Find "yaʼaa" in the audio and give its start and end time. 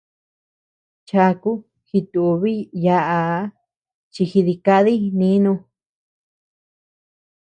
2.85-3.39